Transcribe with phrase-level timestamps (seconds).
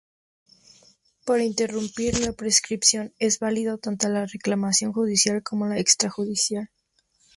[1.27, 6.71] Para interrumpir la prescripción es válida tanto la reclamación judicial como la extrajudicial.